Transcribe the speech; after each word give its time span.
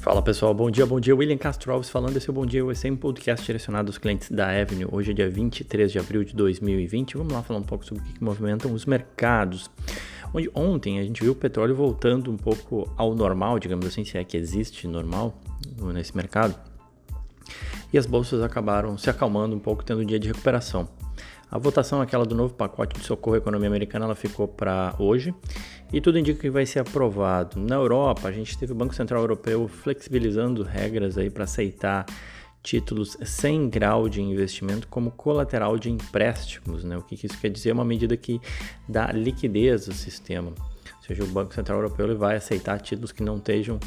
Fala 0.00 0.22
pessoal, 0.22 0.54
bom 0.54 0.70
dia, 0.70 0.86
bom 0.86 0.98
dia. 0.98 1.14
William 1.14 1.36
Castro 1.36 1.70
Alves 1.72 1.90
falando, 1.90 2.16
esse 2.16 2.26
é 2.26 2.30
o 2.30 2.34
Bom 2.34 2.46
Dia 2.46 2.64
USA, 2.64 2.90
um 2.90 2.96
podcast 2.96 3.44
direcionado 3.44 3.90
aos 3.90 3.98
clientes 3.98 4.30
da 4.30 4.48
Avenue. 4.48 4.88
Hoje 4.90 5.10
é 5.10 5.14
dia 5.14 5.28
23 5.28 5.92
de 5.92 5.98
abril 5.98 6.24
de 6.24 6.34
2020. 6.34 7.18
Vamos 7.18 7.34
lá 7.34 7.42
falar 7.42 7.60
um 7.60 7.64
pouco 7.64 7.84
sobre 7.84 8.02
o 8.02 8.06
que, 8.06 8.14
que 8.14 8.24
movimentam 8.24 8.72
os 8.72 8.86
mercados. 8.86 9.70
Onde 10.32 10.50
ontem 10.54 10.98
a 10.98 11.02
gente 11.02 11.22
viu 11.22 11.32
o 11.32 11.34
petróleo 11.34 11.74
voltando 11.74 12.30
um 12.30 12.36
pouco 12.38 12.90
ao 12.96 13.14
normal, 13.14 13.58
digamos 13.58 13.84
assim, 13.84 14.02
se 14.02 14.16
é 14.16 14.24
que 14.24 14.38
existe 14.38 14.88
normal 14.88 15.38
nesse 15.92 16.16
mercado. 16.16 16.54
E 17.92 17.98
as 17.98 18.06
bolsas 18.06 18.42
acabaram 18.42 18.96
se 18.96 19.10
acalmando 19.10 19.54
um 19.54 19.60
pouco, 19.60 19.84
tendo 19.84 20.00
um 20.00 20.06
dia 20.06 20.18
de 20.18 20.28
recuperação. 20.28 20.88
A 21.50 21.58
votação 21.58 22.00
aquela 22.00 22.24
do 22.24 22.34
novo 22.34 22.54
pacote 22.54 22.98
de 22.98 23.04
socorro 23.04 23.34
à 23.34 23.38
economia 23.38 23.68
americana 23.68 24.04
ela 24.04 24.14
ficou 24.14 24.46
para 24.46 24.94
hoje 24.98 25.34
e 25.92 26.00
tudo 26.00 26.18
indica 26.18 26.40
que 26.40 26.50
vai 26.50 26.64
ser 26.64 26.78
aprovado. 26.78 27.58
Na 27.58 27.74
Europa, 27.74 28.28
a 28.28 28.32
gente 28.32 28.56
teve 28.56 28.72
o 28.72 28.74
Banco 28.74 28.94
Central 28.94 29.22
Europeu 29.22 29.66
flexibilizando 29.66 30.62
regras 30.62 31.18
aí 31.18 31.28
para 31.28 31.44
aceitar 31.44 32.06
títulos 32.62 33.16
sem 33.24 33.68
grau 33.68 34.08
de 34.08 34.20
investimento 34.20 34.86
como 34.86 35.10
colateral 35.10 35.78
de 35.78 35.90
empréstimos. 35.90 36.84
Né? 36.84 36.96
O 36.96 37.02
que, 37.02 37.16
que 37.16 37.26
isso 37.26 37.38
quer 37.38 37.50
dizer? 37.50 37.70
É 37.70 37.72
uma 37.72 37.84
medida 37.84 38.16
que 38.16 38.40
dá 38.88 39.10
liquidez 39.10 39.88
ao 39.88 39.94
sistema. 39.94 40.50
Ou 40.50 41.06
seja, 41.06 41.24
o 41.24 41.26
Banco 41.26 41.54
Central 41.54 41.78
Europeu 41.78 42.06
ele 42.06 42.14
vai 42.14 42.36
aceitar 42.36 42.78
títulos 42.80 43.10
que 43.10 43.22
não 43.22 43.38
estejam, 43.38 43.80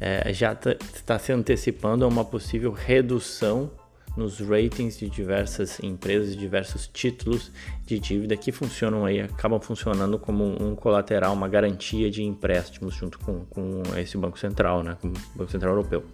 é, 0.00 0.32
já 0.32 0.52
está 0.52 1.18
se 1.18 1.32
antecipando 1.32 2.04
a 2.04 2.08
uma 2.08 2.24
possível 2.24 2.70
redução 2.70 3.70
nos 4.18 4.40
ratings 4.40 4.98
de 4.98 5.08
diversas 5.08 5.80
empresas, 5.80 6.36
diversos 6.36 6.88
títulos 6.88 7.52
de 7.86 7.98
dívida 8.00 8.36
que 8.36 8.50
funcionam 8.50 9.04
aí, 9.04 9.20
acabam 9.20 9.60
funcionando 9.60 10.18
como 10.18 10.44
um 10.60 10.74
colateral, 10.74 11.32
uma 11.32 11.48
garantia 11.48 12.10
de 12.10 12.24
empréstimos 12.24 12.94
junto 12.94 13.18
com, 13.20 13.44
com 13.46 13.82
esse 13.96 14.18
Banco 14.18 14.38
Central, 14.38 14.82
né, 14.82 14.96
com 15.00 15.08
o 15.08 15.12
Banco 15.36 15.50
Central 15.50 15.72
Europeu. 15.72 16.04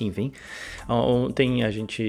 Enfim, 0.00 0.32
ontem 0.88 1.62
a 1.62 1.70
gente 1.70 2.08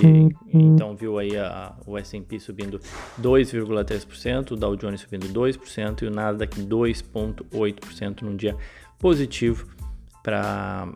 então 0.54 0.96
viu 0.96 1.20
aí 1.20 1.36
a, 1.38 1.76
o 1.86 1.98
S&P 1.98 2.40
subindo 2.40 2.80
2,3%, 3.22 4.52
o 4.52 4.56
Dow 4.56 4.78
Jones 4.78 5.02
subindo 5.02 5.28
2% 5.28 6.04
e 6.04 6.06
o 6.06 6.10
Nasdaq 6.10 6.62
2,8% 6.62 8.22
num 8.22 8.38
dia 8.38 8.56
positivo 8.98 9.81
para 10.24 10.88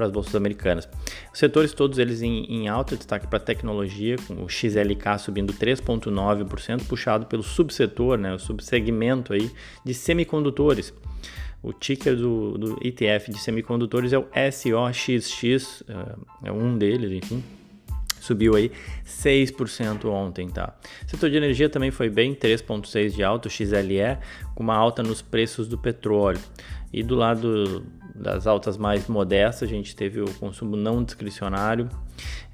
as 0.00 0.10
bolsas 0.10 0.34
americanas. 0.34 0.88
Os 1.32 1.38
setores 1.38 1.72
todos 1.72 1.98
eles 1.98 2.22
em, 2.22 2.44
em 2.44 2.68
alto 2.68 2.96
destaque 2.96 3.26
para 3.26 3.38
tecnologia, 3.38 4.16
com 4.26 4.42
o 4.42 4.48
XLK 4.48 5.18
subindo 5.18 5.52
3,9%, 5.52 6.86
puxado 6.86 7.26
pelo 7.26 7.42
subsetor, 7.42 8.18
né, 8.18 8.34
o 8.34 8.38
subsegmento 8.38 9.32
aí 9.32 9.50
de 9.84 9.94
semicondutores. 9.94 10.92
O 11.62 11.72
ticker 11.72 12.14
do, 12.14 12.58
do 12.58 12.78
ETF 12.86 13.30
de 13.30 13.38
semicondutores 13.38 14.12
é 14.12 14.18
o 14.18 14.26
SOXX, 14.52 15.82
é, 15.88 16.48
é 16.48 16.52
um 16.52 16.76
deles, 16.76 17.10
enfim, 17.10 17.42
subiu 18.20 18.54
aí 18.54 18.70
6% 19.06 20.06
ontem, 20.06 20.48
tá? 20.48 20.74
Setor 21.06 21.30
de 21.30 21.36
energia 21.36 21.68
também 21.68 21.90
foi 21.90 22.10
bem, 22.10 22.34
3.6 22.34 23.14
de 23.14 23.22
alta, 23.22 23.48
XLE, 23.48 24.18
com 24.54 24.62
uma 24.62 24.74
alta 24.74 25.02
nos 25.02 25.22
preços 25.22 25.68
do 25.68 25.78
petróleo. 25.78 26.40
E 26.92 27.02
do 27.02 27.14
lado 27.14 27.84
das 28.14 28.46
altas 28.46 28.76
mais 28.76 29.08
modestas, 29.08 29.68
a 29.68 29.72
gente 29.72 29.96
teve 29.96 30.20
o 30.20 30.32
consumo 30.34 30.76
não 30.76 31.02
discricionário, 31.02 31.88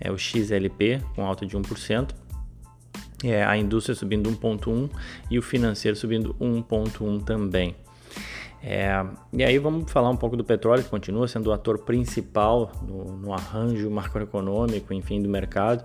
é 0.00 0.10
o 0.10 0.16
XLP, 0.16 1.02
com 1.14 1.24
alta 1.24 1.44
de 1.44 1.56
1%. 1.56 2.14
É, 3.22 3.44
a 3.44 3.56
indústria 3.56 3.94
subindo 3.94 4.30
1,1 4.30 4.90
e 5.30 5.38
o 5.38 5.42
financeiro 5.42 5.96
subindo 5.96 6.34
1,1 6.40 7.22
também. 7.22 7.76
É, 8.62 9.02
e 9.32 9.42
aí 9.42 9.58
vamos 9.58 9.90
falar 9.90 10.10
um 10.10 10.16
pouco 10.16 10.36
do 10.36 10.44
petróleo, 10.44 10.84
que 10.84 10.90
continua 10.90 11.26
sendo 11.26 11.46
o 11.48 11.52
ator 11.52 11.78
principal 11.78 12.70
no, 12.86 13.16
no, 13.16 13.32
arranjo 13.32 13.90
macroeconômico, 13.90 14.92
enfim, 14.92 15.22
do 15.22 15.30
mercado. 15.30 15.82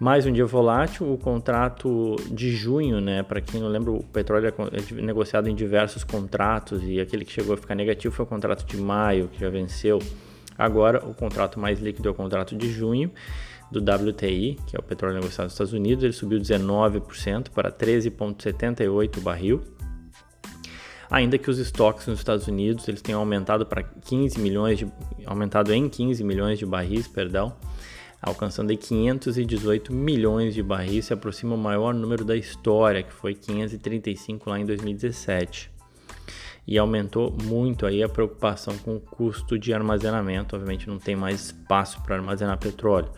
Mais 0.00 0.26
um 0.26 0.32
dia 0.32 0.44
volátil, 0.44 1.12
o 1.12 1.16
contrato 1.16 2.16
de 2.28 2.50
junho, 2.50 3.00
né? 3.00 3.22
Para 3.22 3.40
quem 3.40 3.60
não 3.60 3.68
lembra, 3.68 3.92
o 3.92 4.02
petróleo 4.02 4.48
é, 4.48 4.98
é 4.98 5.00
negociado 5.00 5.48
em 5.48 5.54
diversos 5.54 6.02
contratos 6.02 6.82
e 6.82 7.00
aquele 7.00 7.24
que 7.24 7.32
chegou 7.32 7.54
a 7.54 7.56
ficar 7.56 7.76
negativo 7.76 8.12
foi 8.12 8.24
o 8.24 8.28
contrato 8.28 8.66
de 8.66 8.76
maio, 8.76 9.28
que 9.28 9.40
já 9.40 9.48
venceu. 9.48 10.00
Agora, 10.56 11.06
o 11.06 11.14
contrato 11.14 11.60
mais 11.60 11.78
líquido 11.78 12.08
é 12.08 12.10
o 12.10 12.14
contrato 12.14 12.56
de 12.56 12.68
junho 12.68 13.12
do 13.70 13.78
WTI, 13.78 14.58
que 14.66 14.74
é 14.74 14.78
o 14.80 14.82
petróleo 14.82 15.14
negociado 15.14 15.44
nos 15.44 15.52
Estados 15.52 15.72
Unidos, 15.72 16.02
ele 16.02 16.12
subiu 16.12 16.40
19% 16.40 17.50
para 17.50 17.70
13,78 17.70 19.18
o 19.18 19.20
barril 19.20 19.62
ainda 21.10 21.38
que 21.38 21.50
os 21.50 21.58
estoques 21.58 22.06
nos 22.06 22.18
Estados 22.18 22.46
Unidos 22.46 22.86
eles 22.88 23.02
tenham 23.02 23.20
aumentado 23.20 23.64
para 23.66 23.82
15 23.82 24.38
milhões 24.38 24.78
de, 24.78 24.86
aumentado 25.26 25.72
em 25.72 25.88
15 25.88 26.22
milhões 26.24 26.58
de 26.58 26.66
barris, 26.66 27.08
perdão, 27.08 27.54
alcançando 28.20 28.70
aí 28.70 28.76
518 28.76 29.92
milhões 29.92 30.54
de 30.54 30.62
barris, 30.62 31.06
se 31.06 31.12
aproxima 31.12 31.54
o 31.54 31.58
maior 31.58 31.94
número 31.94 32.24
da 32.24 32.36
história, 32.36 33.02
que 33.02 33.12
foi 33.12 33.34
535 33.34 34.50
lá 34.50 34.58
em 34.58 34.66
2017. 34.66 35.70
E 36.66 36.76
aumentou 36.76 37.34
muito 37.44 37.86
aí 37.86 38.02
a 38.02 38.08
preocupação 38.08 38.76
com 38.78 38.96
o 38.96 39.00
custo 39.00 39.58
de 39.58 39.72
armazenamento, 39.72 40.54
obviamente 40.54 40.86
não 40.86 40.98
tem 40.98 41.16
mais 41.16 41.46
espaço 41.46 42.02
para 42.02 42.16
armazenar 42.16 42.58
petróleo. 42.58 43.10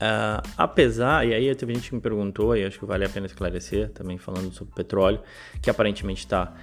Uh, 0.00 0.40
apesar, 0.56 1.26
e 1.26 1.34
aí 1.34 1.54
teve 1.54 1.74
gente 1.74 1.90
que 1.90 1.94
me 1.94 2.00
perguntou, 2.00 2.56
e 2.56 2.64
acho 2.64 2.78
que 2.78 2.86
vale 2.86 3.04
a 3.04 3.08
pena 3.08 3.26
esclarecer, 3.26 3.90
também 3.90 4.16
falando 4.16 4.50
sobre 4.52 4.74
petróleo, 4.74 5.20
que 5.60 5.68
aparentemente 5.68 6.20
está 6.20 6.54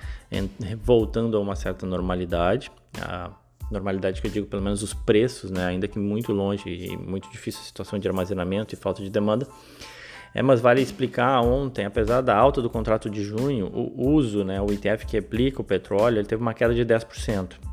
voltando 0.83 1.37
a 1.37 1.39
uma 1.39 1.55
certa 1.55 1.85
normalidade. 1.85 2.71
Normalidade 3.69 4.21
que 4.21 4.27
eu 4.27 4.31
digo, 4.31 4.47
pelo 4.47 4.61
menos 4.61 4.81
os 4.81 4.93
preços, 4.93 5.51
né, 5.51 5.65
ainda 5.65 5.87
que 5.87 5.99
muito 5.99 6.31
longe 6.33 6.67
e 6.67 6.97
muito 6.97 7.29
difícil 7.29 7.61
a 7.61 7.65
situação 7.65 7.99
de 7.99 8.07
armazenamento 8.07 8.73
e 8.73 8.77
falta 8.77 9.03
de 9.03 9.09
demanda. 9.09 9.45
É, 10.33 10.41
mas 10.41 10.61
vale 10.61 10.81
explicar 10.81 11.41
ontem, 11.41 11.85
apesar 11.85 12.21
da 12.21 12.35
alta 12.35 12.61
do 12.61 12.69
contrato 12.69 13.09
de 13.09 13.23
junho, 13.23 13.67
o 13.67 14.09
uso, 14.09 14.43
né, 14.43 14.61
o 14.61 14.71
ETF 14.71 15.05
que 15.05 15.17
aplica 15.17 15.61
o 15.61 15.63
petróleo, 15.63 16.19
ele 16.19 16.27
teve 16.27 16.41
uma 16.41 16.53
queda 16.53 16.73
de 16.73 16.85
10%. 16.85 17.66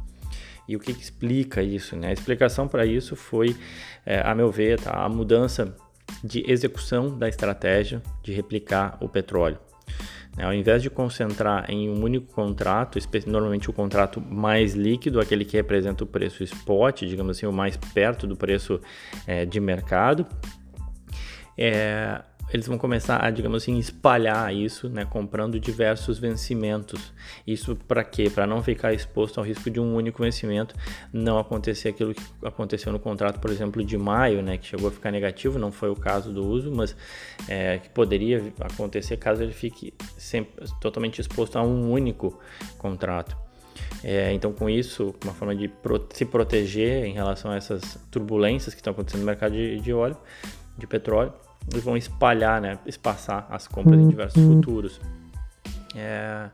E 0.69 0.77
o 0.77 0.81
que, 0.81 0.95
que 0.95 1.03
explica 1.03 1.63
isso? 1.63 1.97
Né? 1.97 2.09
A 2.09 2.13
explicação 2.13 2.67
para 2.67 2.87
isso 2.87 3.15
foi, 3.15 3.57
é, 4.05 4.21
a 4.21 4.35
meu 4.35 4.51
ver, 4.51 4.81
tá? 4.81 4.93
a 4.93 5.09
mudança 5.09 5.77
de 6.23 6.45
execução 6.51 7.19
da 7.19 7.29
estratégia 7.29 8.03
de 8.23 8.33
replicar 8.33 8.97
o 9.01 9.09
petróleo. 9.09 9.59
Né? 10.37 10.45
Ao 10.45 10.53
invés 10.53 10.83
de 10.83 10.91
concentrar 10.91 11.71
em 11.71 11.89
um 11.89 12.03
único 12.03 12.33
contrato, 12.33 12.99
normalmente 13.27 13.69
o 13.69 13.73
contrato 13.73 14.21
mais 14.21 14.75
líquido, 14.75 15.21
aquele 15.21 15.45
que 15.45 15.57
representa 15.57 16.05
o 16.05 16.07
preço 16.07 16.43
spot, 16.43 17.03
digamos 17.03 17.37
assim, 17.37 17.47
o 17.47 17.53
mais 17.53 17.77
perto 17.77 18.27
do 18.27 18.37
preço 18.37 18.81
é, 19.27 19.45
de 19.45 19.61
mercado, 19.61 20.27
é, 21.57 22.23
eles 22.55 22.69
vão 22.69 22.79
começar 22.79 23.23
a, 23.25 23.31
digamos 23.33 23.65
assim, 23.65 23.77
espalhar 23.79 24.55
isso, 24.55 24.89
né, 24.89 25.05
comprando 25.05 25.59
diversos 25.59 26.21
vencimentos. 26.21 27.13
Isso 27.45 27.75
para 27.75 28.05
quê? 28.05 28.31
Para 28.31 28.47
não 28.47 28.63
ficar 28.63 28.93
exposto 28.93 29.39
ao 29.39 29.45
risco 29.45 29.69
de 29.69 29.81
um 29.81 29.97
único 29.97 30.23
vencimento, 30.23 30.73
não 31.13 31.37
acontecer 31.37 31.89
aquilo 31.89 32.15
que 32.15 32.23
aconteceu 32.45 32.93
no 32.93 33.01
contrato, 33.01 33.41
por 33.41 33.51
exemplo, 33.51 33.85
de 33.85 33.99
maio, 33.99 34.41
né, 34.41 34.57
que 34.57 34.69
chegou 34.69 34.87
a 34.87 34.93
ficar 34.93 35.11
negativo, 35.11 35.59
não 35.59 35.73
foi 35.73 35.91
o 35.91 35.97
caso 35.97 36.33
do 36.33 36.47
uso, 36.47 36.71
mas 36.71 36.95
é, 37.49 37.79
que 37.79 37.89
poderia 37.89 38.41
acontecer 38.61 39.17
caso 39.17 39.43
ele 39.43 39.53
fique 39.53 39.93
sempre, 40.17 40.65
totalmente 40.81 41.21
exposto 41.21 41.59
a 41.59 41.63
um 41.63 41.91
único 41.91 42.39
contrato. 42.79 43.37
É, 44.05 44.33
então, 44.33 44.53
com 44.53 44.71
isso, 44.71 45.13
uma 45.25 45.35
forma 45.35 45.57
de 45.57 45.67
pro 45.67 46.07
se 46.13 46.25
proteger 46.25 47.05
em 47.05 47.15
relação 47.15 47.51
a 47.51 47.57
essas 47.57 47.99
turbulências 48.13 48.75
que 48.75 48.81
estão 48.81 48.93
acontecendo 48.93 49.23
no 49.23 49.27
mercado 49.27 49.55
de, 49.55 49.81
de 49.81 49.93
óleo, 49.93 50.17
de 50.79 50.87
petróleo, 50.87 51.33
eles 51.71 51.85
vão 51.85 51.97
espalhar, 51.97 52.61
né, 52.61 52.79
espaçar 52.87 53.47
as 53.51 53.67
compras 53.67 53.99
em 53.99 54.09
diversos 54.09 54.43
uhum. 54.43 54.57
futuros. 54.57 55.01
É, 55.97 56.51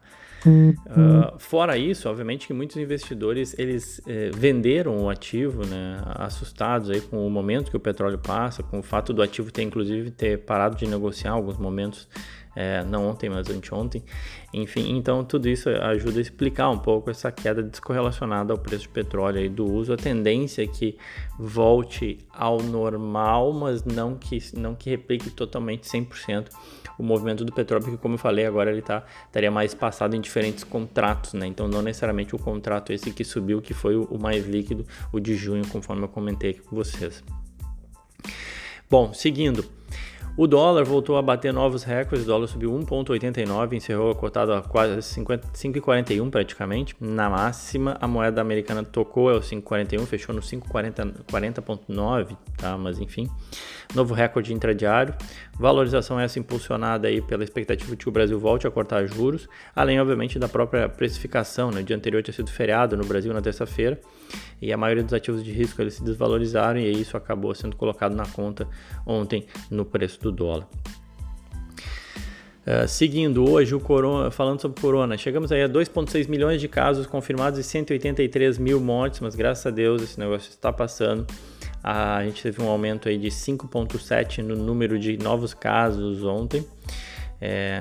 uh, 0.47 1.39
fora 1.39 1.77
isso, 1.77 2.09
obviamente 2.09 2.47
que 2.47 2.53
muitos 2.53 2.77
investidores 2.77 3.59
eles 3.59 4.01
eh, 4.07 4.31
venderam 4.35 5.05
o 5.05 5.11
ativo, 5.11 5.67
né, 5.67 6.01
assustados 6.05 6.91
aí 6.91 7.01
com 7.01 7.27
o 7.27 7.31
momento 7.31 7.71
que 7.71 7.77
o 7.77 7.81
petróleo 7.81 8.19
passa, 8.19 8.63
com 8.63 8.81
o 8.81 8.83
fato 8.83 9.13
do 9.13 9.23
ativo 9.23 9.51
ter 9.51 9.63
inclusive 9.63 10.11
ter 10.11 10.39
parado 10.39 10.77
de 10.77 10.87
negociar 10.87 11.33
alguns 11.33 11.57
momentos 11.57 12.07
é, 12.55 12.83
não 12.85 13.09
ontem, 13.09 13.31
mas 13.31 13.49
anteontem. 13.49 14.03
Enfim, 14.53 14.97
então 14.97 15.25
tudo 15.25 15.49
isso 15.49 15.69
ajuda 15.69 16.19
a 16.19 16.23
explicar 16.23 16.69
um 16.71 16.79
pouco 16.79 17.11
essa 17.11 17.31
queda 17.31 17.63
descorrelacionada 17.63 18.53
ao 18.53 18.59
preço 18.59 18.83
de 18.83 18.89
petróleo 18.89 19.41
e 19.41 19.49
do 19.49 19.65
uso. 19.65 19.93
A 19.93 19.97
tendência 19.97 20.63
é 20.63 20.67
que 20.67 20.97
volte 21.39 22.19
ao 22.33 22.61
normal, 22.61 23.53
mas 23.53 23.85
não 23.85 24.17
que, 24.17 24.39
não 24.55 24.75
que 24.75 24.91
replique 24.91 25.31
totalmente 25.31 25.89
100% 25.89 26.49
o 26.99 27.03
movimento 27.03 27.45
do 27.45 27.53
petróleo, 27.53 27.83
porque 27.85 27.97
como 27.97 28.15
eu 28.15 28.19
falei, 28.19 28.45
agora 28.45 28.71
ele 28.71 28.83
tá, 28.83 29.05
estaria 29.25 29.51
mais 29.51 29.73
passado 29.73 30.15
em 30.15 30.21
diferentes 30.21 30.65
contratos, 30.65 31.33
né? 31.33 31.47
Então 31.47 31.67
não 31.67 31.81
necessariamente 31.81 32.35
o 32.35 32.39
contrato 32.39 32.93
esse 32.93 33.11
que 33.11 33.25
subiu, 33.25 33.63
que 33.63 33.73
foi 33.73 33.97
o, 33.97 34.03
o 34.05 34.21
mais 34.21 34.47
líquido, 34.47 34.85
o 35.11 35.19
de 35.19 35.35
junho, 35.35 35.67
conforme 35.69 36.03
eu 36.03 36.09
comentei 36.09 36.51
aqui 36.51 36.61
com 36.61 36.77
vocês. 36.77 37.25
Bom, 38.91 39.15
seguindo. 39.15 39.65
O 40.41 40.47
dólar 40.47 40.85
voltou 40.85 41.19
a 41.19 41.23
bater 41.23 41.53
novos 41.53 41.83
recordes, 41.83 42.25
o 42.25 42.27
dólar 42.27 42.47
subiu 42.47 42.73
1,89, 42.73 43.75
encerrou 43.75 44.15
cotado 44.15 44.55
a 44.55 44.63
quase 44.63 44.97
5,41 44.97 46.31
praticamente. 46.31 46.97
Na 46.99 47.29
máxima, 47.29 47.99
a 48.01 48.09
moeda 48.09 48.41
americana 48.41 48.83
tocou 48.83 49.31
é 49.31 49.35
o 49.35 49.41
5,41, 49.41 50.07
fechou 50.07 50.35
no 50.35 50.41
5,40,9, 50.41 52.39
tá? 52.57 52.79
Mas 52.79 52.99
enfim, 52.99 53.29
novo 53.95 54.15
recorde 54.15 54.55
intradiário. 54.55 55.15
Valorização 55.59 56.19
essa 56.19 56.39
impulsionada 56.39 57.07
aí 57.07 57.21
pela 57.21 57.45
expectativa 57.45 57.91
de 57.91 57.99
que 57.99 58.09
o 58.09 58.13
Brasil 58.13 58.41
volte 58.41 58.67
a 58.67 58.71
cortar 58.71 59.07
juros, 59.07 59.47
além 59.77 60.01
obviamente 60.01 60.39
da 60.39 60.49
própria 60.49 60.89
precificação, 60.89 61.71
né? 61.71 61.83
O 61.83 61.85
dia 61.85 61.95
anterior 61.95 62.23
tinha 62.23 62.33
sido 62.33 62.51
feriado 62.51 62.97
no 62.97 63.05
Brasil 63.05 63.31
na 63.35 63.43
terça-feira 63.43 64.01
e 64.63 64.73
a 64.73 64.77
maioria 64.77 65.03
dos 65.03 65.13
ativos 65.13 65.43
de 65.43 65.53
risco 65.53 65.81
eles 65.81 65.95
se 65.95 66.05
desvalorizaram 66.05 66.79
e 66.79 66.91
isso 66.91 67.17
acabou 67.17 67.55
sendo 67.55 67.77
colocado 67.77 68.15
na 68.15 68.27
conta 68.27 68.69
ontem 69.07 69.47
no 69.71 69.85
preço 69.85 70.21
do 70.21 70.30
dólar. 70.33 70.69
Uh, 72.61 72.87
seguindo 72.87 73.49
hoje 73.51 73.75
o 73.75 73.81
corona, 73.81 74.31
falando 74.31 74.61
sobre 74.61 74.81
corona, 74.81 75.17
chegamos 75.17 75.51
aí 75.51 75.63
a 75.63 75.69
2,6 75.69 76.29
milhões 76.29 76.61
de 76.61 76.69
casos 76.69 77.07
confirmados 77.07 77.59
e 77.59 77.63
183 77.63 78.59
mil 78.59 78.79
mortes, 78.81 79.21
mas 79.21 79.35
graças 79.35 79.67
a 79.67 79.71
Deus 79.71 80.03
esse 80.03 80.21
negócio 80.21 80.51
está 80.51 80.73
passando. 80.73 81.23
Uh, 81.23 82.19
a 82.19 82.25
gente 82.25 82.43
teve 82.43 82.63
um 82.63 82.69
aumento 82.69 83.09
aí 83.09 83.17
de 83.17 83.29
5,7 83.29 84.43
no 84.43 84.55
número 84.55 84.99
de 84.99 85.17
novos 85.17 85.55
casos 85.55 86.23
ontem. 86.23 86.65
É, 87.41 87.81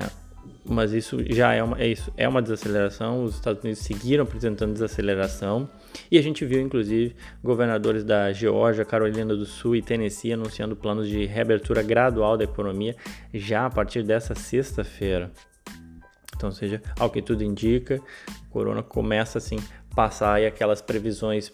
mas 0.64 0.92
isso 0.92 1.18
já 1.28 1.52
é 1.52 1.62
uma, 1.62 1.78
é, 1.80 1.88
isso, 1.88 2.12
é 2.16 2.28
uma 2.28 2.40
desaceleração. 2.40 3.24
Os 3.24 3.34
Estados 3.34 3.62
Unidos 3.62 3.82
seguiram 3.82 4.24
apresentando 4.24 4.72
desaceleração 4.72 5.68
e 6.10 6.18
a 6.18 6.22
gente 6.22 6.44
viu, 6.44 6.60
inclusive, 6.60 7.14
governadores 7.42 8.04
da 8.04 8.32
Geórgia, 8.32 8.84
Carolina 8.84 9.34
do 9.34 9.46
Sul 9.46 9.76
e 9.76 9.82
Tennessee 9.82 10.32
anunciando 10.32 10.76
planos 10.76 11.08
de 11.08 11.26
reabertura 11.26 11.82
gradual 11.82 12.36
da 12.36 12.44
economia 12.44 12.96
já 13.32 13.66
a 13.66 13.70
partir 13.70 14.02
dessa 14.02 14.34
sexta-feira. 14.34 15.30
Então, 16.36 16.50
seja, 16.50 16.80
ao 16.98 17.10
que 17.10 17.20
tudo 17.20 17.44
indica, 17.44 18.00
o 18.46 18.50
corona 18.50 18.82
começa 18.82 19.38
assim 19.38 19.58
passar 19.94 20.34
aí 20.34 20.46
aquelas 20.46 20.80
previsões 20.80 21.50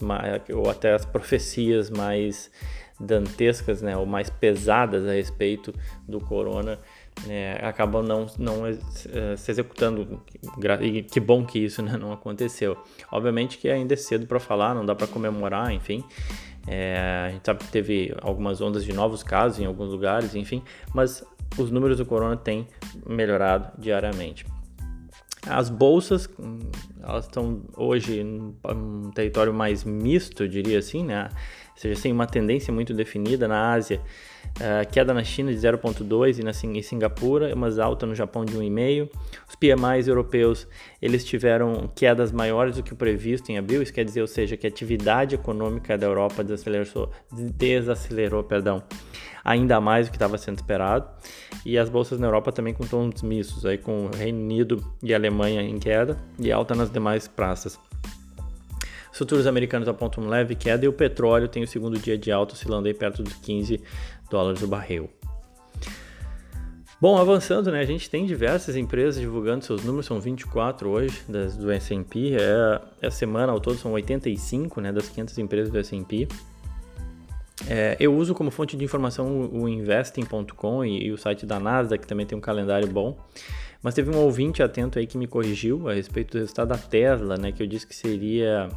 ou 0.55 0.71
até 0.71 0.95
as 0.95 1.05
profecias 1.05 1.91
mais 1.91 2.51
dantescas, 2.99 3.83
né, 3.83 3.97
ou 3.97 4.07
mais 4.07 4.31
pesadas 4.31 5.07
a 5.07 5.13
respeito 5.13 5.75
do 6.09 6.21
corona 6.21 6.79
é, 7.29 7.59
não, 8.05 8.27
não 8.39 8.67
é, 8.67 8.77
se 9.37 9.51
executando. 9.51 10.21
E 10.81 11.03
que 11.03 11.21
bom 11.21 11.45
que 11.45 11.59
isso 11.59 11.83
né, 11.83 11.97
não 11.97 12.13
aconteceu. 12.13 12.77
Obviamente 13.11 13.59
que 13.59 13.69
ainda 13.69 13.95
é 13.95 13.97
cedo 13.97 14.27
para 14.27 14.39
falar, 14.39 14.75
não 14.75 14.85
dá 14.85 14.95
para 14.95 15.07
comemorar, 15.07 15.73
enfim. 15.73 16.05
É, 16.67 17.27
a 17.27 17.31
gente 17.31 17.47
sabe 17.47 17.61
que 17.61 17.71
teve 17.71 18.15
algumas 18.21 18.61
ondas 18.61 18.85
de 18.85 18.93
novos 18.93 19.23
casos 19.23 19.61
em 19.61 19.67
alguns 19.67 19.91
lugares, 19.91 20.35
enfim, 20.35 20.63
mas 20.93 21.25
os 21.57 21.71
números 21.71 21.99
do 21.99 22.05
corona 22.05 22.37
têm 22.37 22.67
melhorado 23.07 23.71
diariamente. 23.79 24.45
As 25.47 25.71
bolsas, 25.71 26.29
elas 27.03 27.27
estão 27.27 27.63
hoje 27.77 28.21
em 28.21 28.55
um 28.65 29.11
território 29.13 29.55
mais 29.55 29.85
misto, 29.85 30.49
diria 30.49 30.79
assim, 30.79 31.05
né? 31.05 31.29
Ou 31.77 31.81
seja, 31.81 32.01
sem 32.01 32.13
uma 32.13 32.27
tendência 32.27 32.73
muito 32.73 32.93
definida 32.95 33.47
na 33.47 33.73
Ásia. 33.73 34.01
Uh, 34.57 34.91
queda 34.91 35.13
na 35.13 35.23
China 35.23 35.53
de 35.53 35.59
0,2 35.59 36.39
e 36.39 36.43
na 36.43 36.53
em 36.75 36.83
Singapura, 36.83 37.55
mas 37.55 37.79
alta 37.79 38.07
no 38.07 38.15
Japão 38.15 38.45
de 38.45 38.57
1,5. 38.57 39.11
Os 39.47 39.55
PMIs 39.55 40.09
europeus 40.09 40.67
eles 41.03 41.25
tiveram 41.25 41.91
quedas 41.95 42.33
maiores 42.33 42.77
do 42.77 42.83
que 42.83 42.95
o 42.95 42.97
previsto 42.97 43.51
em 43.53 43.59
abril, 43.59 43.83
isso 43.83 43.93
quer 43.93 44.05
dizer, 44.05 44.23
ou 44.23 44.27
seja, 44.27 44.57
que 44.57 44.67
a 44.67 44.71
atividade 44.71 45.35
econômica 45.35 45.99
da 45.99 46.07
Europa 46.07 46.43
desacelerou, 46.43 47.11
desacelerou 47.31 48.43
perdão, 48.43 48.83
ainda 49.47 49.81
mais 49.81 50.09
do 50.09 50.11
que 50.11 50.17
estava 50.17 50.37
sendo 50.37 50.57
esperado. 50.57 51.09
E 51.65 51.79
as 51.79 51.89
bolsas 51.89 52.19
na 52.19 52.27
Europa 52.27 52.51
também 52.51 52.75
com 52.75 52.85
tons 52.85 53.23
mistos, 53.23 53.65
aí 53.65 53.79
com 53.79 54.11
Reino 54.15 54.41
Unido 54.41 54.85
e 55.01 55.15
Alemanha 55.15 55.63
em 55.63 55.79
queda 55.79 56.19
e 56.39 56.51
alta 56.51 56.75
nas 56.75 56.91
demais 56.91 57.29
praças. 57.29 57.79
Os 59.13 59.19
futuros 59.19 59.47
americanos 59.47 59.89
apontam 59.89 60.27
leve 60.27 60.57
queda 60.57 60.85
e 60.85 60.89
o 60.89 60.93
petróleo 60.93 61.49
tem 61.49 61.63
o 61.63 61.69
segundo 61.69 61.97
dia 61.99 62.19
de 62.19 62.31
alta, 62.33 62.55
oscilando 62.55 62.89
aí 62.89 62.93
perto 62.93 63.23
dos 63.23 63.35
15 63.35 63.81
dólares 64.29 64.61
o 64.63 64.67
barril. 64.67 65.09
Bom, 67.01 67.17
avançando, 67.19 67.71
né? 67.71 67.81
A 67.81 67.85
gente 67.85 68.11
tem 68.11 68.27
diversas 68.27 68.75
empresas 68.75 69.21
divulgando 69.21 69.65
seus 69.65 69.85
números, 69.85 70.07
são 70.07 70.19
24 70.19 70.89
hoje 70.89 71.23
das, 71.29 71.57
do 71.57 71.71
S&P. 71.71 72.37
É, 72.37 73.07
a 73.07 73.11
semana 73.11 73.53
ao 73.53 73.61
todo 73.61 73.79
são 73.79 73.93
85, 73.93 74.81
né, 74.81 74.91
das 74.91 75.09
500 75.09 75.39
empresas 75.39 75.71
do 75.71 75.79
S&P. 75.79 76.27
É, 77.69 77.97
eu 77.99 78.15
uso 78.15 78.35
como 78.35 78.51
fonte 78.51 78.77
de 78.77 78.85
informação 78.85 79.51
o 79.53 79.69
investing.com 79.69 80.85
e, 80.85 81.07
e, 81.07 81.13
o 81.13 81.19
site 81.19 81.45
da 81.45 81.59
Nasdaq, 81.59 82.03
que 82.03 82.07
também 82.07 82.25
tem 82.25 82.39
um 82.39 82.41
calendário 82.41 82.87
bom. 82.87 83.19
Mas 83.83 83.95
teve 83.95 84.11
um 84.11 84.19
ouvinte 84.19 84.63
atento 84.63 84.99
aí 84.99 85.07
que 85.07 85.19
me 85.19 85.27
corrigiu 85.27 85.89
a 85.89 85.95
respeito 85.95 86.33
do 86.33 86.39
resultado 86.39 86.69
da 86.69 86.79
Tesla, 86.79 87.37
né, 87.37 87.53
que 87.53 87.63
eu 87.63 87.67
disse 87.67 87.87
que 87.87 87.95
seria 87.95 88.69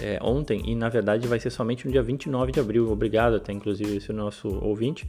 é, 0.00 0.18
ontem 0.20 0.60
e 0.64 0.74
na 0.74 0.88
verdade 0.88 1.26
vai 1.28 1.38
ser 1.38 1.50
somente 1.50 1.86
no 1.86 1.92
dia 1.92 2.02
29 2.02 2.52
de 2.52 2.60
abril. 2.60 2.90
Obrigado 2.90 3.36
até 3.36 3.52
inclusive 3.52 3.96
esse 3.96 4.12
nosso 4.12 4.48
ouvinte. 4.48 5.06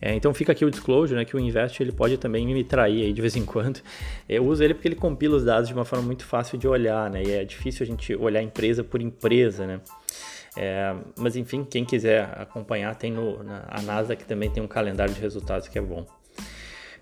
É, 0.00 0.14
então 0.14 0.34
fica 0.34 0.52
aqui 0.52 0.64
o 0.64 0.70
disclosure, 0.70 1.16
né, 1.16 1.24
que 1.24 1.36
o 1.36 1.40
Invest 1.40 1.80
ele 1.80 1.92
pode 1.92 2.16
também 2.16 2.44
me 2.44 2.64
trair 2.64 3.04
aí 3.04 3.12
de 3.12 3.20
vez 3.20 3.36
em 3.36 3.44
quando. 3.44 3.80
Eu 4.28 4.44
uso 4.44 4.62
ele 4.62 4.74
porque 4.74 4.88
ele 4.88 4.96
compila 4.96 5.36
os 5.36 5.44
dados 5.44 5.68
de 5.68 5.74
uma 5.74 5.84
forma 5.84 6.04
muito 6.04 6.24
fácil 6.24 6.58
de 6.58 6.66
olhar, 6.66 7.08
né, 7.08 7.22
e 7.22 7.30
é 7.30 7.44
difícil 7.44 7.84
a 7.84 7.86
gente 7.86 8.14
olhar 8.16 8.42
empresa 8.42 8.82
por 8.82 9.00
empresa, 9.00 9.64
né. 9.64 9.80
É, 10.56 10.94
mas 11.16 11.36
enfim, 11.36 11.64
quem 11.64 11.84
quiser 11.84 12.24
acompanhar, 12.38 12.94
tem 12.94 13.10
no, 13.10 13.42
na, 13.42 13.64
a 13.68 13.82
NASA 13.82 14.14
que 14.14 14.24
também 14.24 14.50
tem 14.50 14.62
um 14.62 14.68
calendário 14.68 15.14
de 15.14 15.20
resultados 15.20 15.68
que 15.68 15.78
é 15.78 15.82
bom. 15.82 16.06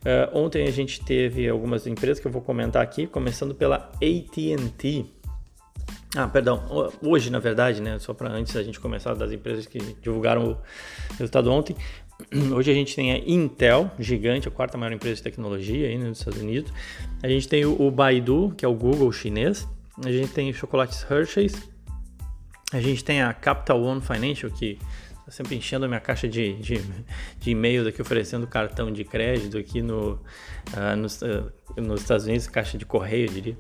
Uh, 0.01 0.33
ontem 0.33 0.67
a 0.67 0.71
gente 0.71 1.05
teve 1.05 1.47
algumas 1.49 1.87
empresas 1.87 2.19
que 2.19 2.27
eu 2.27 2.33
vou 2.33 2.41
comentar 2.41 2.83
aqui, 2.83 3.07
começando 3.07 3.55
pela 3.55 3.77
AT&T. 3.77 5.05
Ah, 6.17 6.27
perdão. 6.27 6.63
Hoje, 7.03 7.31
na 7.31 7.39
verdade, 7.39 7.81
né? 7.81 7.99
Só 7.99 8.13
para 8.13 8.31
antes 8.31 8.53
da 8.55 8.63
gente 8.63 8.81
começar 8.81 9.15
das 9.15 9.31
empresas 9.31 9.67
que 9.67 9.79
divulgaram 9.79 10.53
o 10.53 10.59
resultado 11.17 11.53
ontem. 11.53 11.77
Hoje 12.53 12.71
a 12.71 12.75
gente 12.75 12.97
tem 12.97 13.13
a 13.13 13.19
Intel, 13.19 13.91
gigante, 13.99 14.49
a 14.49 14.51
quarta 14.51 14.77
maior 14.77 14.93
empresa 14.93 15.17
de 15.17 15.23
tecnologia 15.23 15.87
aí 15.87 15.97
nos 15.97 16.19
Estados 16.19 16.41
Unidos. 16.41 16.73
A 17.23 17.29
gente 17.29 17.47
tem 17.47 17.65
o 17.65 17.91
Baidu, 17.91 18.53
que 18.57 18.65
é 18.65 18.69
o 18.69 18.75
Google 18.75 19.13
chinês. 19.13 19.69
A 20.05 20.11
gente 20.11 20.33
tem 20.33 20.53
chocolates 20.53 21.05
Hershey's. 21.09 21.71
A 22.73 22.81
gente 22.81 23.03
tem 23.05 23.23
a 23.23 23.33
Capital 23.33 23.83
One 23.83 24.01
Financial, 24.01 24.51
que 24.51 24.79
está 25.21 25.31
sempre 25.31 25.57
enchendo 25.57 25.85
a 25.85 25.89
minha 25.89 26.01
caixa 26.01 26.29
de, 26.29 26.55
de, 26.55 26.81
de 27.39 27.51
e-mails 27.51 27.87
aqui, 27.87 28.01
oferecendo 28.01 28.47
cartão 28.47 28.93
de 28.93 29.05
crédito 29.05 29.59
aqui 29.59 29.83
no, 29.83 30.13
uh, 30.13 30.97
nos, 30.97 31.21
uh, 31.23 31.53
nos 31.77 32.03
Estados 32.03 32.27
Unidos, 32.27 32.47
caixa 32.47 32.79
de 32.79 32.87
correio, 32.87 33.27
eu 33.27 33.33
diria. 33.33 33.57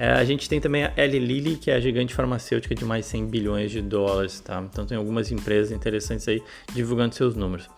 É, 0.00 0.12
a 0.12 0.24
gente 0.24 0.48
tem 0.48 0.60
também 0.60 0.84
a 0.84 0.92
Eli 0.96 1.18
Lilly, 1.18 1.56
que 1.56 1.72
é 1.72 1.74
a 1.74 1.80
gigante 1.80 2.14
farmacêutica 2.14 2.72
de 2.72 2.84
mais 2.84 3.04
100 3.06 3.26
bilhões 3.26 3.72
de 3.72 3.82
dólares, 3.82 4.38
tá? 4.38 4.64
Então 4.70 4.86
tem 4.86 4.96
algumas 4.96 5.32
empresas 5.32 5.72
interessantes 5.72 6.28
aí 6.28 6.40
divulgando 6.72 7.16
seus 7.16 7.34
números. 7.34 7.68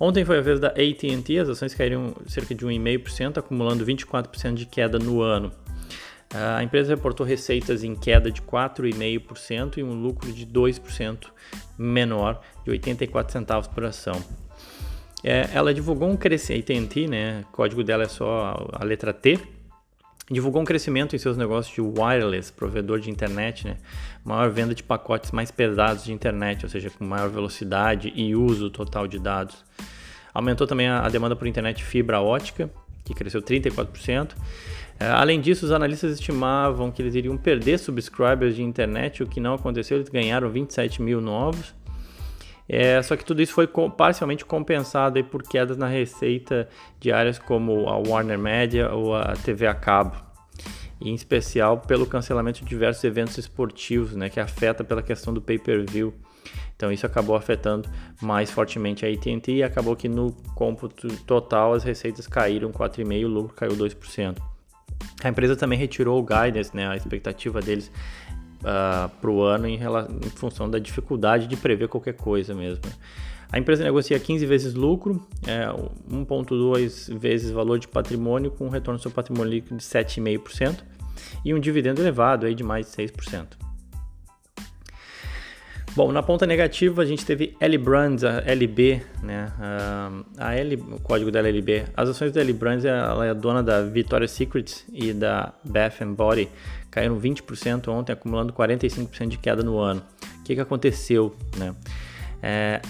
Ontem 0.00 0.24
foi 0.24 0.38
a 0.38 0.40
vez 0.40 0.58
da 0.58 0.68
AT&T, 0.68 1.38
as 1.38 1.48
ações 1.48 1.74
caíram 1.74 2.16
cerca 2.26 2.52
de 2.52 2.66
1,5%, 2.66 3.38
acumulando 3.38 3.86
24% 3.86 4.54
de 4.54 4.66
queda 4.66 4.98
no 4.98 5.22
ano. 5.22 5.52
A 6.34 6.62
empresa 6.62 6.94
reportou 6.94 7.24
receitas 7.24 7.82
em 7.82 7.94
queda 7.94 8.30
de 8.30 8.42
4,5% 8.42 9.78
e 9.78 9.82
um 9.82 9.94
lucro 9.94 10.30
de 10.32 10.46
2% 10.46 11.28
menor, 11.78 12.42
de 12.64 12.70
84 12.70 13.32
centavos 13.32 13.66
por 13.66 13.84
ação. 13.84 14.22
É, 15.24 15.48
ela 15.52 15.72
divulgou 15.72 16.08
um 16.08 16.16
crescimento, 16.16 16.72
AT&T, 16.72 17.08
né, 17.08 17.44
o 17.48 17.52
código 17.52 17.82
dela 17.82 18.04
é 18.04 18.08
só 18.08 18.68
a 18.72 18.84
letra 18.84 19.12
T, 19.12 19.38
divulgou 20.30 20.60
um 20.60 20.64
crescimento 20.64 21.16
em 21.16 21.18
seus 21.18 21.36
negócios 21.36 21.74
de 21.74 21.80
wireless, 21.80 22.52
provedor 22.52 23.00
de 23.00 23.10
internet, 23.10 23.66
né? 23.66 23.76
maior 24.24 24.50
venda 24.50 24.74
de 24.74 24.82
pacotes 24.82 25.32
mais 25.32 25.50
pesados 25.50 26.04
de 26.04 26.12
internet, 26.12 26.64
ou 26.64 26.70
seja, 26.70 26.90
com 26.90 27.04
maior 27.04 27.30
velocidade 27.30 28.12
e 28.14 28.36
uso 28.36 28.70
total 28.70 29.08
de 29.08 29.18
dados. 29.18 29.64
Aumentou 30.34 30.66
também 30.66 30.86
a 30.86 31.08
demanda 31.08 31.34
por 31.34 31.46
internet 31.46 31.82
fibra 31.82 32.20
ótica, 32.20 32.70
que 33.08 33.14
cresceu 33.14 33.42
34%. 33.42 34.34
É, 35.00 35.06
além 35.06 35.40
disso, 35.40 35.64
os 35.64 35.72
analistas 35.72 36.12
estimavam 36.12 36.90
que 36.90 37.00
eles 37.00 37.14
iriam 37.14 37.36
perder 37.36 37.78
subscribers 37.78 38.56
de 38.56 38.62
internet, 38.62 39.22
o 39.22 39.26
que 39.26 39.40
não 39.40 39.54
aconteceu, 39.54 39.96
eles 39.96 40.08
ganharam 40.08 40.50
27 40.50 41.00
mil 41.00 41.20
novos. 41.20 41.74
É, 42.68 43.00
só 43.00 43.16
que 43.16 43.24
tudo 43.24 43.40
isso 43.40 43.54
foi 43.54 43.66
parcialmente 43.66 44.44
compensado 44.44 45.22
por 45.24 45.42
quedas 45.42 45.78
na 45.78 45.86
receita 45.86 46.68
de 47.00 47.10
áreas 47.10 47.38
como 47.38 47.88
a 47.88 47.96
Warner 47.96 48.38
Media 48.38 48.92
ou 48.92 49.14
a 49.14 49.34
TV 49.36 49.66
a 49.66 49.74
cabo, 49.74 50.16
e 51.00 51.08
em 51.08 51.14
especial 51.14 51.78
pelo 51.78 52.06
cancelamento 52.06 52.60
de 52.60 52.66
diversos 52.66 53.02
eventos 53.04 53.38
esportivos, 53.38 54.14
né, 54.14 54.28
que 54.28 54.38
afeta 54.38 54.84
pela 54.84 55.02
questão 55.02 55.32
do 55.32 55.40
pay-per-view. 55.40 56.12
Então 56.78 56.92
isso 56.92 57.04
acabou 57.04 57.34
afetando 57.34 57.88
mais 58.22 58.52
fortemente 58.52 59.04
a 59.04 59.08
AT&T 59.08 59.52
e 59.52 59.62
acabou 59.64 59.96
que 59.96 60.08
no 60.08 60.30
cômputo 60.54 61.08
total 61.24 61.74
as 61.74 61.82
receitas 61.82 62.28
caíram 62.28 62.70
4,5%, 62.70 63.24
o 63.24 63.28
lucro 63.28 63.56
caiu 63.56 63.72
2%. 63.72 64.38
A 65.24 65.28
empresa 65.28 65.56
também 65.56 65.76
retirou 65.76 66.20
o 66.20 66.22
guidance, 66.22 66.74
né, 66.74 66.86
a 66.86 66.96
expectativa 66.96 67.60
deles 67.60 67.90
uh, 68.60 69.08
para 69.20 69.28
o 69.28 69.42
ano 69.42 69.66
em, 69.66 69.74
em, 69.74 70.30
função 70.30 70.70
da 70.70 70.78
dificuldade 70.78 71.48
de 71.48 71.56
prever 71.56 71.88
qualquer 71.88 72.14
coisa 72.14 72.54
mesmo. 72.54 72.84
A 73.50 73.58
empresa 73.58 73.82
negocia 73.82 74.20
15 74.20 74.46
vezes 74.46 74.74
lucro, 74.74 75.20
é, 75.48 75.66
1,2 76.08 77.12
vezes 77.18 77.50
valor 77.50 77.80
de 77.80 77.88
patrimônio, 77.88 78.52
com 78.52 78.66
um 78.66 78.70
retorno 78.70 79.00
sobre 79.00 79.16
patrimônio 79.16 79.50
líquido 79.50 79.78
de 79.78 79.82
7,5% 79.82 80.84
e 81.44 81.52
um 81.52 81.58
dividendo 81.58 82.00
elevado 82.00 82.46
aí 82.46 82.54
de 82.54 82.62
mais 82.62 82.86
de 82.86 82.92
6%. 82.92 83.67
Bom, 85.98 86.12
na 86.12 86.22
ponta 86.22 86.46
negativa 86.46 87.02
a 87.02 87.04
gente 87.04 87.26
teve 87.26 87.56
L 87.58 87.76
Brands, 87.76 88.22
a 88.22 88.40
LB, 88.46 89.02
né? 89.20 89.52
A 90.38 90.54
L, 90.54 90.76
o 90.92 91.00
código 91.00 91.28
dela 91.28 91.48
é 91.48 91.50
LB. 91.50 91.86
As 91.96 92.08
ações 92.08 92.30
da 92.30 92.40
L 92.40 92.52
Brands, 92.52 92.84
ela 92.84 93.26
é 93.26 93.34
dona 93.34 93.64
da 93.64 93.82
Victoria's 93.82 94.30
Secret 94.30 94.84
e 94.92 95.12
da 95.12 95.52
Bath 95.64 96.00
Body, 96.16 96.48
caíram 96.88 97.20
20% 97.20 97.88
ontem, 97.88 98.12
acumulando 98.12 98.52
45% 98.52 99.26
de 99.26 99.38
queda 99.38 99.64
no 99.64 99.76
ano. 99.76 100.00
O 100.38 100.44
que, 100.44 100.54
que 100.54 100.60
aconteceu, 100.60 101.34
né? 101.56 101.74
É, 102.40 102.80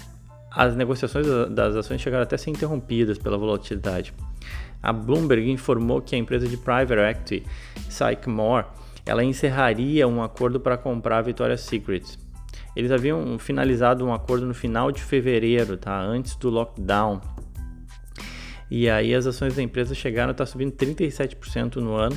as 0.50 0.76
negociações 0.76 1.26
das 1.48 1.76
ações 1.76 2.02
chegaram 2.02 2.24
até 2.24 2.34
a 2.34 2.38
ser 2.38 2.50
interrompidas 2.50 3.16
pela 3.16 3.38
volatilidade. 3.38 4.12
A 4.82 4.92
Bloomberg 4.92 5.50
informou 5.50 6.02
que 6.02 6.14
a 6.14 6.18
empresa 6.18 6.46
de 6.46 6.58
private 6.58 7.00
equity, 7.00 7.42
Sycamore, 7.88 8.66
ela 9.06 9.24
encerraria 9.24 10.06
um 10.06 10.22
acordo 10.22 10.60
para 10.60 10.76
comprar 10.76 11.20
a 11.20 11.22
Victoria's 11.22 11.62
Secret 11.62 12.27
eles 12.74 12.90
haviam 12.90 13.38
finalizado 13.38 14.04
um 14.04 14.12
acordo 14.12 14.46
no 14.46 14.54
final 14.54 14.92
de 14.92 15.02
fevereiro, 15.02 15.76
tá? 15.76 16.00
Antes 16.00 16.36
do 16.36 16.50
lockdown. 16.50 17.20
E 18.70 18.88
aí 18.88 19.14
as 19.14 19.26
ações 19.26 19.56
da 19.56 19.62
empresa 19.62 19.94
chegaram 19.94 20.28
a 20.28 20.32
estar 20.32 20.44
tá 20.44 20.50
subindo 20.50 20.72
37% 20.72 21.76
no 21.76 21.94
ano, 21.94 22.16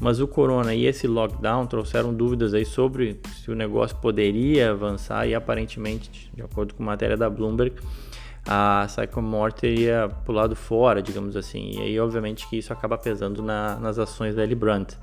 mas 0.00 0.20
o 0.20 0.28
corona 0.28 0.72
e 0.72 0.86
esse 0.86 1.06
lockdown 1.08 1.66
trouxeram 1.66 2.14
dúvidas 2.14 2.54
aí 2.54 2.64
sobre 2.64 3.20
se 3.42 3.50
o 3.50 3.54
negócio 3.56 3.96
poderia 3.96 4.70
avançar 4.70 5.26
e 5.26 5.34
aparentemente, 5.34 6.30
de 6.32 6.42
acordo 6.42 6.74
com 6.74 6.82
matéria 6.84 7.16
da 7.16 7.28
Bloomberg, 7.28 7.74
a 8.46 8.86
Sycamore 8.88 9.52
teria 9.52 10.08
pulado 10.24 10.56
fora, 10.56 11.02
digamos 11.02 11.36
assim. 11.36 11.72
E 11.76 11.82
aí, 11.82 12.00
obviamente, 12.00 12.48
que 12.48 12.56
isso 12.56 12.72
acaba 12.72 12.96
pesando 12.96 13.42
na, 13.42 13.76
nas 13.76 13.98
ações 13.98 14.34
da 14.34 14.42
L 14.42 14.54
Brandt. 14.54 14.96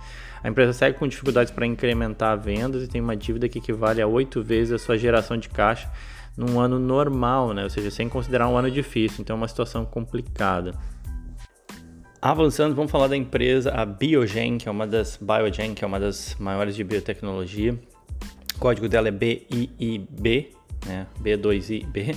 A 0.48 0.50
empresa 0.50 0.72
segue 0.72 0.98
com 0.98 1.06
dificuldades 1.06 1.52
para 1.52 1.66
incrementar 1.66 2.40
vendas 2.40 2.82
e 2.82 2.88
tem 2.88 3.02
uma 3.02 3.18
dívida 3.18 3.50
que 3.50 3.60
equivale 3.60 4.02
a 4.02 4.08
oito 4.08 4.42
vezes 4.42 4.72
a 4.72 4.78
sua 4.78 4.98
geração 4.98 5.36
de 5.36 5.50
caixa 5.50 5.92
num 6.38 6.58
ano 6.58 6.80
normal, 6.80 7.54
né? 7.54 7.66
ou 7.66 7.70
seja, 7.70 7.92
sem 7.92 8.08
considerar 8.08 8.48
um 8.48 8.56
ano 8.56 8.72
difícil. 8.72 9.18
Então, 9.20 9.36
é 9.36 9.38
uma 9.38 9.48
situação 9.50 9.86
complicada. 9.86 10.74
Avançando, 12.22 12.74
vamos 12.74 12.90
falar 12.90 13.10
da 13.10 13.18
empresa, 13.18 13.72
a 13.72 13.86
Biogen, 13.86 14.58
que 14.58 14.70
é 14.70 14.72
uma 14.72 14.88
das 14.88 15.20
Biogen, 15.22 15.74
que 15.74 15.84
é 15.84 15.88
uma 15.88 16.00
das 16.00 16.38
maiores 16.40 16.78
de 16.78 16.84
biotecnologia. 16.86 17.78
O 18.56 18.60
código 18.60 18.88
dela 18.88 19.10
é 19.10 19.12
BIIB, 19.12 20.56
né? 20.86 21.08
B2IB. 21.22 22.16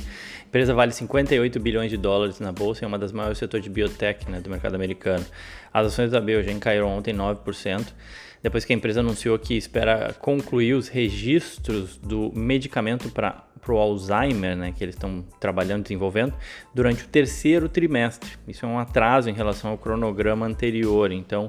A 0.51 0.59
empresa 0.59 0.75
vale 0.75 0.91
58 0.91 1.61
bilhões 1.61 1.93
de 1.93 1.97
dólares 1.97 2.41
na 2.41 2.51
bolsa 2.51 2.83
e 2.83 2.85
é 2.85 2.89
uma 2.89 2.99
das 2.99 3.13
maiores 3.13 3.39
setores 3.39 3.63
de 3.63 3.71
biotech 3.71 4.29
né, 4.29 4.41
do 4.41 4.51
mercado 4.51 4.75
americano. 4.75 5.25
As 5.73 5.87
ações 5.87 6.11
da 6.11 6.21
Biogen 6.21 6.59
caíram 6.59 6.89
ontem 6.89 7.15
9%, 7.15 7.87
depois 8.43 8.65
que 8.65 8.73
a 8.73 8.77
empresa 8.77 8.99
anunciou 8.99 9.39
que 9.39 9.57
espera 9.57 10.13
concluir 10.15 10.75
os 10.75 10.89
registros 10.89 11.97
do 11.99 12.33
medicamento 12.35 13.11
para 13.11 13.45
o 13.69 13.77
Alzheimer, 13.77 14.57
né, 14.57 14.75
que 14.77 14.83
eles 14.83 14.97
estão 14.97 15.25
trabalhando, 15.39 15.85
desenvolvendo, 15.85 16.35
durante 16.75 17.05
o 17.05 17.07
terceiro 17.07 17.69
trimestre. 17.69 18.31
Isso 18.49 18.67
é 18.67 18.69
um 18.69 18.81
atraso 18.81 19.31
em 19.31 19.33
relação 19.33 19.71
ao 19.71 19.79
cronograma 19.79 20.47
anterior. 20.47 21.13
Então, 21.13 21.47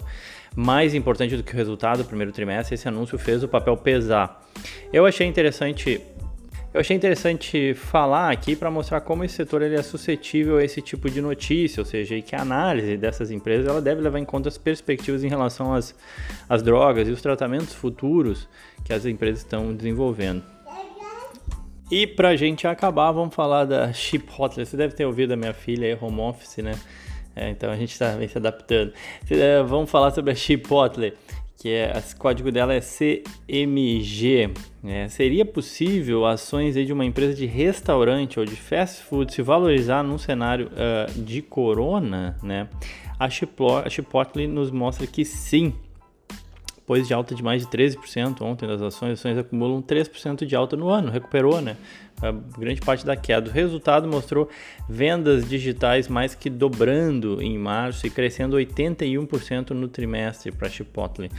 mais 0.56 0.94
importante 0.94 1.36
do 1.36 1.42
que 1.42 1.54
o 1.54 1.58
resultado 1.58 2.04
do 2.04 2.06
primeiro 2.06 2.32
trimestre, 2.32 2.76
esse 2.76 2.88
anúncio 2.88 3.18
fez 3.18 3.44
o 3.44 3.48
papel 3.48 3.76
pesar. 3.78 4.48
Eu 4.94 5.08
achei 5.08 5.26
interessante 5.26 6.00
eu 6.74 6.80
achei 6.80 6.96
interessante 6.96 7.74
falar 7.74 8.32
aqui 8.32 8.56
para 8.56 8.72
mostrar 8.72 9.02
como 9.02 9.26
esse 9.26 9.36
setor 9.36 9.62
ele 9.62 9.76
é 9.76 9.82
suscetível 9.82 10.58
a 10.58 10.64
esse 10.64 10.82
tipo 10.82 11.10
de 11.10 11.22
notícia, 11.22 11.82
ou 11.82 11.86
seja, 11.86 12.22
que 12.22 12.34
a 12.34 12.42
análise 12.42 12.96
dessas 12.96 13.30
empresas 13.30 13.68
ela 13.68 13.82
deve 13.82 14.00
levar 14.02 14.20
em 14.20 14.26
conta 14.26 14.48
as 14.48 14.58
perspectivas 14.58 15.24
em 15.24 15.28
relação 15.28 15.74
às, 15.74 15.94
às 16.48 16.64
drogas 16.64 17.10
e 17.10 17.12
os 17.12 17.22
tratamentos 17.22 17.74
futuros 17.74 18.48
que 18.86 18.94
as 18.94 19.06
empresas 19.06 19.40
estão 19.40 19.76
desenvolvendo. 19.76 20.44
E 21.92 22.08
para 22.08 22.30
a 22.30 22.36
gente 22.38 22.66
acabar, 22.66 23.12
vamos 23.12 23.36
falar 23.36 23.66
da 23.66 23.92
Chip 23.92 24.26
Hotler. 24.38 24.66
Você 24.66 24.78
deve 24.78 24.96
ter 24.96 25.06
ouvido 25.06 25.34
a 25.34 25.36
minha 25.36 25.54
filha 25.54 25.88
aí, 25.88 25.98
home 26.00 26.22
office, 26.22 26.64
né? 26.64 26.80
É, 27.36 27.50
então 27.50 27.70
a 27.70 27.76
gente 27.76 27.92
está 27.92 28.14
se 28.26 28.38
adaptando. 28.38 28.94
É, 29.30 29.62
vamos 29.62 29.92
falar 29.92 30.12
sobre 30.12 30.32
a 30.32 30.36
Chip 30.36 30.74
Hotler 30.74 31.16
que 31.62 31.70
é, 31.70 31.94
o 31.96 32.18
código 32.18 32.52
dela 32.52 32.74
é 32.74 32.82
CMG. 32.82 34.50
É, 34.84 35.08
seria 35.08 35.46
possível 35.46 36.26
ações 36.26 36.74
de 36.74 36.92
uma 36.92 37.06
empresa 37.06 37.36
de 37.36 37.46
restaurante 37.46 38.40
ou 38.40 38.46
de 38.46 38.56
fast 38.56 39.04
food 39.04 39.32
se 39.32 39.44
valorizar 39.44 40.02
num 40.02 40.18
cenário 40.18 40.70
uh, 40.70 41.22
de 41.22 41.40
corona? 41.40 42.36
Né? 42.42 42.68
A 43.20 43.30
Chipotle 43.30 44.48
nos 44.48 44.72
mostra 44.72 45.06
que 45.06 45.24
sim, 45.24 45.76
depois 46.92 47.08
de 47.08 47.14
alta 47.14 47.34
de 47.34 47.42
mais 47.42 47.66
de 47.66 47.70
13% 47.70 48.42
ontem 48.42 48.68
das 48.68 48.82
ações, 48.82 49.14
as 49.14 49.20
ações 49.20 49.38
acumulam 49.38 49.82
3% 49.82 50.46
de 50.46 50.56
alta 50.58 50.76
no 50.76 50.90
ano, 50.90 51.10
recuperou, 51.10 51.62
né? 51.62 51.78
A 52.22 52.34
grande 52.60 52.82
parte 52.82 53.06
da 53.06 53.16
queda. 53.16 53.50
O 53.50 53.54
resultado 53.54 54.10
mostrou 54.10 54.50
vendas 54.90 55.48
digitais 55.48 56.10
mais 56.10 56.36
que 56.36 56.50
dobrando 56.50 57.42
em 57.42 57.58
março 57.58 58.06
e 58.06 58.10
crescendo 58.10 58.58
81% 58.58 59.70
no 59.70 59.88
trimestre 59.88 60.52
para 60.52 60.70
Chipotle. 60.70 61.32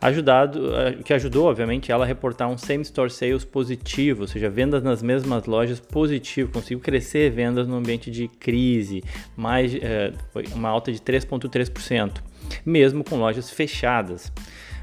Ajudado, 0.00 0.74
eh, 0.74 0.98
que 1.04 1.14
ajudou, 1.14 1.46
obviamente, 1.46 1.92
ela 1.92 2.04
a 2.04 2.06
reportar 2.06 2.48
um 2.48 2.58
same-store 2.58 3.08
sales 3.08 3.44
positivo, 3.44 4.22
ou 4.22 4.26
seja, 4.26 4.50
vendas 4.50 4.82
nas 4.82 5.00
mesmas 5.00 5.46
lojas 5.46 5.78
positivo, 5.78 6.50
conseguiu 6.50 6.80
crescer 6.80 7.30
vendas 7.30 7.68
no 7.68 7.76
ambiente 7.76 8.10
de 8.10 8.26
crise, 8.26 9.02
mais, 9.36 9.72
é, 9.76 10.12
uma 10.54 10.68
alta 10.68 10.90
de 10.90 10.98
3,3%, 11.00 12.20
mesmo 12.64 13.04
com 13.04 13.16
lojas 13.16 13.50
fechadas. 13.50 14.32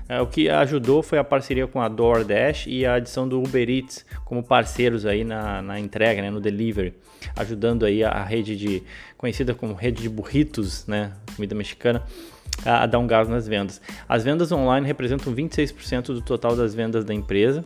É, 0.07 0.21
o 0.21 0.27
que 0.27 0.47
ajudou 0.49 1.01
foi 1.01 1.17
a 1.17 1.23
parceria 1.23 1.65
com 1.65 1.81
a 1.81 1.87
DoorDash 1.87 2.67
e 2.67 2.85
a 2.85 2.95
adição 2.95 3.27
do 3.27 3.41
Uber 3.41 3.67
Eats 3.67 4.05
como 4.23 4.43
parceiros 4.43 5.03
aí 5.03 5.23
na, 5.23 5.63
na 5.63 5.79
entrega, 5.79 6.21
né, 6.21 6.29
no 6.29 6.39
delivery, 6.39 6.93
ajudando 7.35 7.85
aí 7.85 8.03
a 8.03 8.23
rede 8.23 8.55
de 8.55 8.83
conhecida 9.17 9.55
como 9.55 9.73
rede 9.73 10.03
de 10.03 10.09
burritos, 10.09 10.85
né, 10.85 11.11
comida 11.35 11.55
mexicana, 11.55 12.03
a, 12.63 12.83
a 12.83 12.85
dar 12.85 12.99
um 12.99 13.07
gás 13.07 13.27
nas 13.27 13.47
vendas. 13.47 13.81
As 14.07 14.23
vendas 14.23 14.51
online 14.51 14.85
representam 14.85 15.33
26% 15.33 16.05
do 16.07 16.21
total 16.21 16.55
das 16.55 16.75
vendas 16.75 17.03
da 17.03 17.13
empresa. 17.13 17.65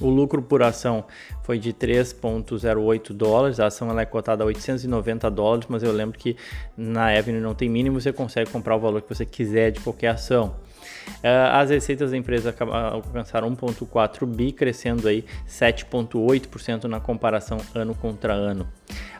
O 0.00 0.08
lucro 0.08 0.40
por 0.40 0.62
ação 0.62 1.04
foi 1.42 1.58
de 1.58 1.72
3,08 1.72 3.12
dólares. 3.12 3.58
A 3.58 3.66
ação 3.66 3.90
ela 3.90 4.02
é 4.02 4.06
cotada 4.06 4.44
a 4.44 4.46
890 4.46 5.30
dólares, 5.30 5.66
mas 5.68 5.82
eu 5.82 5.92
lembro 5.92 6.18
que 6.18 6.36
na 6.76 7.08
Avenue 7.16 7.40
não 7.40 7.54
tem 7.54 7.68
mínimo, 7.68 8.00
você 8.00 8.12
consegue 8.12 8.50
comprar 8.50 8.76
o 8.76 8.80
valor 8.80 9.02
que 9.02 9.08
você 9.08 9.26
quiser 9.26 9.72
de 9.72 9.80
qualquer 9.80 10.08
ação. 10.08 10.54
Eh, 11.22 11.50
as 11.52 11.70
receitas 11.70 12.10
da 12.10 12.16
empresa 12.16 12.54
alcançaram 12.92 13.50
1,4 13.54 14.26
bi, 14.26 14.52
crescendo 14.52 15.08
aí 15.08 15.24
7,8% 15.48 16.84
na 16.84 17.00
comparação 17.00 17.58
ano 17.74 17.94
contra 17.94 18.32
ano. 18.32 18.68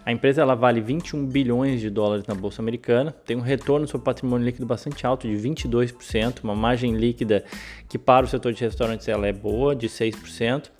A 0.04 0.12
empresa 0.12 0.40
ela 0.40 0.54
vale 0.54 0.80
21 0.80 1.26
bilhões 1.26 1.80
de 1.80 1.90
dólares 1.90 2.26
na 2.26 2.34
bolsa 2.34 2.62
americana, 2.62 3.14
tem 3.26 3.36
um 3.36 3.40
retorno 3.40 3.86
sobre 3.86 4.04
patrimônio 4.04 4.46
líquido 4.46 4.64
bastante 4.64 5.06
alto 5.06 5.28
de 5.28 5.34
22%, 5.34 6.42
uma 6.42 6.54
margem 6.54 6.96
líquida 6.96 7.44
que 7.88 7.98
para 7.98 8.24
o 8.24 8.28
setor 8.28 8.52
de 8.52 8.64
restaurantes 8.64 9.06
ela 9.08 9.26
é 9.26 9.32
boa, 9.32 9.74
de 9.74 9.88
6%. 9.88 10.70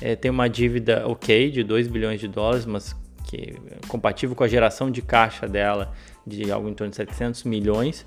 É, 0.00 0.16
tem 0.16 0.30
uma 0.30 0.48
dívida 0.48 1.06
ok 1.06 1.50
de 1.50 1.62
2 1.62 1.86
bilhões 1.88 2.18
de 2.18 2.28
dólares, 2.28 2.64
mas 2.64 2.96
que 3.26 3.58
é 3.70 3.86
compatível 3.88 4.34
com 4.34 4.44
a 4.44 4.48
geração 4.48 4.90
de 4.90 5.02
caixa 5.02 5.46
dela 5.46 5.92
de 6.26 6.50
algo 6.50 6.68
em 6.68 6.74
torno 6.74 6.90
de 6.90 6.96
700 6.96 7.44
milhões 7.44 8.06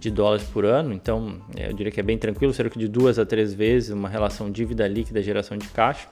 de 0.00 0.10
dólares 0.10 0.44
por 0.46 0.64
ano, 0.64 0.92
então 0.92 1.40
é, 1.56 1.68
eu 1.68 1.72
diria 1.74 1.92
que 1.92 2.00
é 2.00 2.02
bem 2.02 2.18
tranquilo, 2.18 2.52
cerca 2.52 2.78
de 2.78 2.88
duas 2.88 3.18
a 3.18 3.26
três 3.26 3.52
vezes 3.54 3.90
uma 3.90 4.08
relação 4.08 4.50
dívida 4.50 4.88
líquida 4.88 5.22
geração 5.22 5.56
de 5.56 5.68
caixa, 5.68 6.08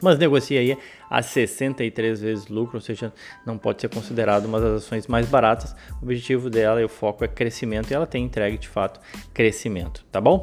mas 0.00 0.18
negocia 0.18 0.60
aí 0.60 0.78
a 1.10 1.20
63 1.20 2.20
vezes 2.20 2.48
lucro, 2.48 2.76
ou 2.76 2.80
seja, 2.80 3.12
não 3.44 3.58
pode 3.58 3.80
ser 3.80 3.88
considerado 3.88 4.46
uma 4.46 4.60
das 4.60 4.84
ações 4.84 5.06
mais 5.06 5.28
baratas. 5.28 5.74
O 6.00 6.04
objetivo 6.04 6.48
dela 6.48 6.80
e 6.80 6.84
o 6.84 6.88
foco 6.88 7.22
é 7.22 7.28
crescimento 7.28 7.90
e 7.90 7.94
ela 7.94 8.06
tem 8.06 8.24
entregue 8.24 8.56
de 8.56 8.68
fato 8.68 8.98
crescimento, 9.34 10.04
tá 10.10 10.20
bom? 10.20 10.42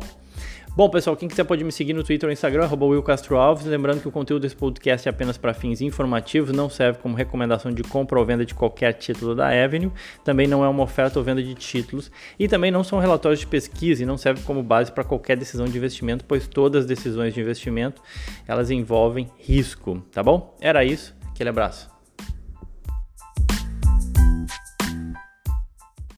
Bom, 0.78 0.88
pessoal, 0.92 1.18
quem 1.18 1.28
quiser 1.28 1.44
pode 1.44 1.64
me 1.64 1.72
seguir 1.72 1.94
no 1.94 2.04
Twitter 2.04 2.30
ou 2.30 2.32
Instagram, 2.32 2.66
arroba 2.66 2.86
Will 2.86 3.02
Castro 3.02 3.36
Alves. 3.36 3.66
Lembrando 3.66 4.00
que 4.00 4.08
o 4.08 4.12
conteúdo 4.12 4.44
desse 4.44 4.56
podcast 4.56 5.08
é 5.08 5.10
apenas 5.10 5.36
para 5.36 5.52
fins 5.52 5.82
informativos, 5.82 6.56
não 6.56 6.70
serve 6.70 7.00
como 7.00 7.16
recomendação 7.16 7.72
de 7.72 7.82
compra 7.82 8.20
ou 8.20 8.24
venda 8.24 8.46
de 8.46 8.54
qualquer 8.54 8.94
título 8.94 9.34
da 9.34 9.48
Avenue, 9.48 9.92
também 10.24 10.46
não 10.46 10.64
é 10.64 10.70
uma 10.70 10.84
oferta 10.84 11.18
ou 11.18 11.26
venda 11.26 11.42
de 11.42 11.56
títulos 11.56 12.12
e 12.38 12.48
também 12.48 12.70
não 12.70 12.84
são 12.84 13.00
relatórios 13.00 13.40
de 13.40 13.48
pesquisa 13.48 14.04
e 14.04 14.06
não 14.06 14.20
serve 14.20 14.44
como 14.44 14.62
base 14.62 14.92
para 14.92 15.04
qualquer 15.04 15.36
decisão 15.36 15.66
de 15.66 15.76
investimento, 15.76 16.24
pois 16.26 16.48
todas 16.48 16.82
as 16.82 16.88
decisões 16.88 17.34
de 17.34 17.42
investimento 17.42 18.00
elas 18.48 18.70
envolvem 18.70 19.32
risco, 19.36 20.04
tá 20.12 20.22
bom? 20.22 20.56
Era 20.62 20.86
isso, 20.86 21.16
aquele 21.34 21.50
abraço. 21.50 21.97